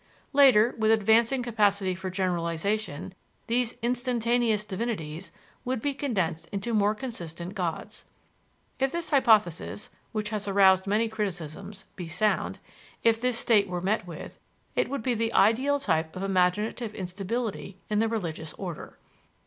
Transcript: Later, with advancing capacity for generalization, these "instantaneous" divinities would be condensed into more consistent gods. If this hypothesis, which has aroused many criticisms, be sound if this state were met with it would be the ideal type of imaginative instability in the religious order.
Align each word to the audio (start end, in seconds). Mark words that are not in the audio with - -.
Later, 0.33 0.73
with 0.79 0.89
advancing 0.89 1.43
capacity 1.43 1.93
for 1.93 2.09
generalization, 2.09 3.13
these 3.45 3.77
"instantaneous" 3.83 4.65
divinities 4.65 5.31
would 5.63 5.79
be 5.79 5.93
condensed 5.93 6.47
into 6.51 6.73
more 6.73 6.95
consistent 6.95 7.53
gods. 7.53 8.03
If 8.79 8.91
this 8.91 9.11
hypothesis, 9.11 9.91
which 10.11 10.29
has 10.31 10.47
aroused 10.47 10.87
many 10.87 11.07
criticisms, 11.07 11.85
be 11.95 12.07
sound 12.07 12.57
if 13.03 13.21
this 13.21 13.37
state 13.37 13.67
were 13.67 13.79
met 13.79 14.07
with 14.07 14.39
it 14.75 14.89
would 14.89 15.03
be 15.03 15.13
the 15.13 15.33
ideal 15.33 15.79
type 15.79 16.15
of 16.15 16.23
imaginative 16.23 16.95
instability 16.95 17.77
in 17.87 17.99
the 17.99 18.07
religious 18.07 18.53
order. 18.53 18.97